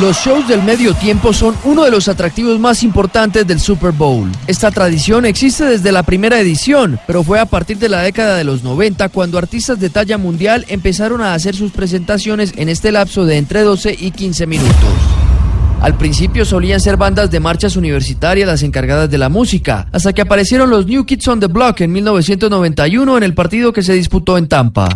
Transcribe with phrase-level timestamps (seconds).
[0.00, 4.30] Los shows del medio tiempo son uno de los atractivos más importantes del Super Bowl.
[4.46, 8.44] Esta tradición existe desde la primera edición, pero fue a partir de la década de
[8.44, 13.26] los 90 cuando artistas de talla mundial empezaron a hacer sus presentaciones en este lapso
[13.26, 14.88] de entre 12 y 15 minutos.
[15.82, 20.22] Al principio solían ser bandas de marchas universitarias las encargadas de la música, hasta que
[20.22, 24.38] aparecieron los New Kids on the Block en 1991 en el partido que se disputó
[24.38, 24.88] en Tampa.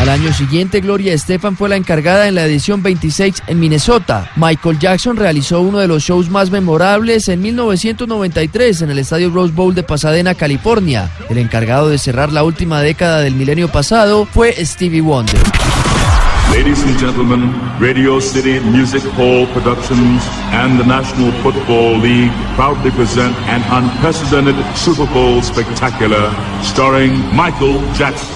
[0.00, 4.30] Al año siguiente, Gloria Estefan fue la encargada en la edición 26 en Minnesota.
[4.36, 9.52] Michael Jackson realizó uno de los shows más memorables en 1993 en el Estadio Rose
[9.52, 11.10] Bowl de Pasadena, California.
[11.28, 15.40] El encargado de cerrar la última década del milenio pasado fue Stevie Wonder.
[16.54, 20.22] Ladies and gentlemen, Radio City Music Hall Productions
[20.54, 26.30] and the National Football League proudly present an unprecedented Super Bowl spectacular
[26.62, 28.33] starring Michael Jackson.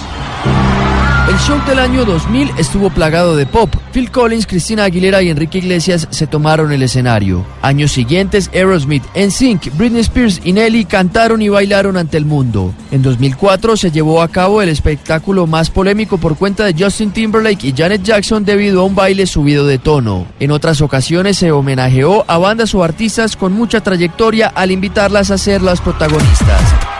[1.29, 3.69] El show del año 2000 estuvo plagado de pop.
[3.93, 7.45] Phil Collins, Cristina Aguilera y Enrique Iglesias se tomaron el escenario.
[7.61, 12.73] Años siguientes, Aerosmith, NSYNC, Britney Spears y Nelly cantaron y bailaron ante el mundo.
[12.89, 17.67] En 2004 se llevó a cabo el espectáculo más polémico por cuenta de Justin Timberlake
[17.67, 20.25] y Janet Jackson debido a un baile subido de tono.
[20.39, 25.37] En otras ocasiones se homenajeó a bandas o artistas con mucha trayectoria al invitarlas a
[25.37, 26.98] ser las protagonistas.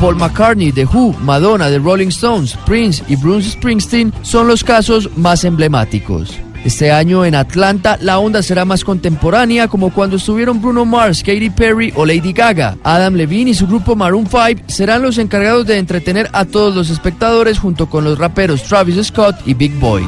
[0.00, 5.10] Paul McCartney, The Who, Madonna, The Rolling Stones, Prince y Bruce Springsteen son los casos
[5.18, 6.38] más emblemáticos.
[6.64, 11.50] Este año en Atlanta la onda será más contemporánea como cuando estuvieron Bruno Mars, Katy
[11.50, 12.78] Perry o Lady Gaga.
[12.82, 16.88] Adam Levine y su grupo Maroon 5 serán los encargados de entretener a todos los
[16.88, 20.02] espectadores junto con los raperos Travis Scott y Big Boy.